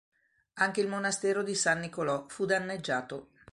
[0.55, 3.29] Anche il monastero di San Nicolò fu danneggiato.